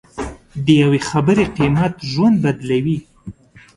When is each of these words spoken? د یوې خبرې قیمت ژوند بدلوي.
د 0.65 0.67
یوې 0.81 0.99
خبرې 1.09 1.45
قیمت 1.57 1.93
ژوند 2.11 2.35
بدلوي. 2.43 2.97